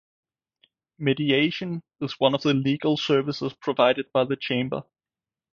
Mediation 0.97 1.83
is 1.99 2.19
one 2.19 2.33
of 2.33 2.41
the 2.41 2.55
legal 2.55 2.97
services 2.97 3.53
provided 3.53 4.11
by 4.11 4.23
the 4.23 4.35
Chamber. 4.35 4.81